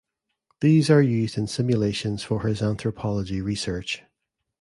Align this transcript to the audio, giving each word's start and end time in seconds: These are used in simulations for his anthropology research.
These 0.61 0.89
are 0.89 0.99
used 1.03 1.37
in 1.37 1.45
simulations 1.45 2.23
for 2.23 2.47
his 2.47 2.63
anthropology 2.63 3.39
research. 3.39 4.01